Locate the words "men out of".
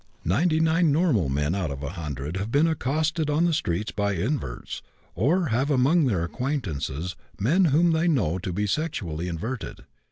1.29-1.83